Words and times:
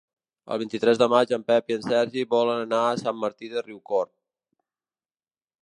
El 0.53 0.59
vint-i-tres 0.61 1.01
de 1.01 1.07
maig 1.13 1.33
en 1.37 1.43
Pep 1.51 1.69
i 1.71 1.75
en 1.77 1.85
Sergi 1.91 2.25
volen 2.33 2.63
anar 2.63 2.81
a 2.85 2.97
Sant 3.03 3.21
Martí 3.25 3.53
de 3.53 3.63
Riucorb. 3.69 4.11